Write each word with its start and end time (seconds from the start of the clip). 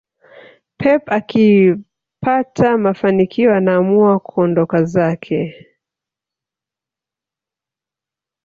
pep 0.77 1.05
akipata 1.11 2.77
mafanikio 2.77 3.55
anaamua 3.55 4.19
kuondoka 4.19 4.83
zake 4.83 5.67